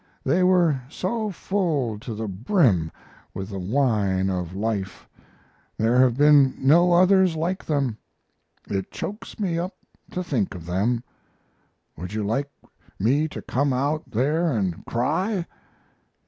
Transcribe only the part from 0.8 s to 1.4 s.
so